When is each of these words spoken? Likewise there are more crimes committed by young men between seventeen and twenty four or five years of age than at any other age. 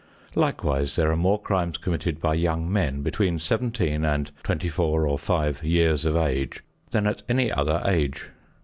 Likewise 0.33 0.95
there 0.95 1.11
are 1.11 1.15
more 1.15 1.39
crimes 1.39 1.77
committed 1.77 2.19
by 2.19 2.33
young 2.33 2.73
men 2.73 3.03
between 3.03 3.37
seventeen 3.37 4.03
and 4.03 4.31
twenty 4.41 4.67
four 4.67 5.05
or 5.07 5.19
five 5.19 5.63
years 5.63 6.05
of 6.05 6.15
age 6.17 6.63
than 6.89 7.05
at 7.05 7.21
any 7.29 7.51
other 7.51 7.83
age. 7.85 8.25